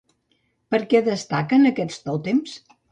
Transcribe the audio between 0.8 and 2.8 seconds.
què destaquen aquests tòtems?